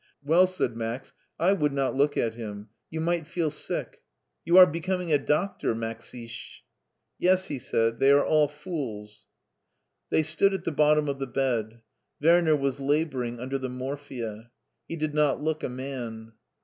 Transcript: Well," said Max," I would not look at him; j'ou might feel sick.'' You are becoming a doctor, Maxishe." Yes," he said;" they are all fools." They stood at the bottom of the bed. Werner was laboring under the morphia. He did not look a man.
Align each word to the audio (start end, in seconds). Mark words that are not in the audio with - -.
Well," 0.23 0.47
said 0.47 0.75
Max," 0.75 1.13
I 1.39 1.53
would 1.53 1.73
not 1.73 1.93
look 1.93 2.17
at 2.17 2.33
him; 2.33 2.69
j'ou 2.91 2.99
might 3.01 3.27
feel 3.27 3.51
sick.'' 3.51 4.01
You 4.43 4.57
are 4.57 4.65
becoming 4.65 5.13
a 5.13 5.19
doctor, 5.19 5.75
Maxishe." 5.75 6.61
Yes," 7.19 7.49
he 7.49 7.59
said;" 7.59 7.99
they 7.99 8.09
are 8.09 8.25
all 8.25 8.47
fools." 8.47 9.27
They 10.09 10.23
stood 10.23 10.55
at 10.55 10.63
the 10.63 10.71
bottom 10.71 11.07
of 11.07 11.19
the 11.19 11.27
bed. 11.27 11.81
Werner 12.19 12.55
was 12.55 12.79
laboring 12.79 13.39
under 13.39 13.59
the 13.59 13.69
morphia. 13.69 14.49
He 14.87 14.95
did 14.95 15.13
not 15.13 15.39
look 15.39 15.63
a 15.63 15.69
man. 15.69 16.31